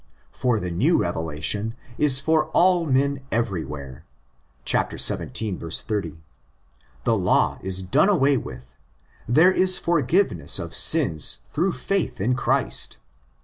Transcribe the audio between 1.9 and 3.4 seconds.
is for "all men